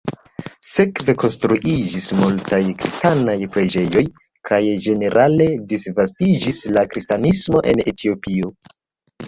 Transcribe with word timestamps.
Sekve 0.67 1.13
konstruiĝis 1.23 2.07
multaj 2.21 2.59
kristanaj 2.79 3.35
preĝejoj 3.57 4.05
kaj 4.51 4.61
ĝenerale 4.87 5.49
disvastiĝis 5.75 6.65
la 6.79 6.89
kristanismo 6.95 7.65
en 7.75 7.87
Etiopio. 7.97 8.55